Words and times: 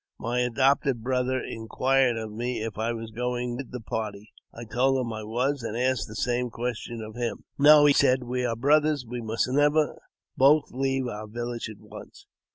My 0.17 0.39
adopted 0.39 1.03
brother 1.03 1.39
inquired 1.39 2.17
of 2.17 2.31
me 2.31 2.63
if 2.63 2.75
I 2.75 2.91
was 2.91 3.11
going 3.11 3.55
with 3.55 3.71
the 3.71 3.79
party. 3.79 4.31
I 4.51 4.63
told 4.65 4.99
him 4.99 5.13
I 5.13 5.23
was, 5.23 5.61
and 5.61 5.77
asked 5.77 6.07
the 6.07 6.15
same 6.15 6.49
question 6.49 7.03
of 7.03 7.13
him. 7.15 7.43
"No," 7.59 7.85
he 7.85 7.93
said; 7.93 8.23
"we 8.23 8.43
are 8.43 8.55
brothers; 8.55 9.05
we 9.07 9.21
must 9.21 9.47
never 9.47 9.95
both 10.35 10.71
leave 10.71 11.05
our 11.07 11.27
village 11.27 11.69
at' 11.69 11.77
once. 11.81 12.25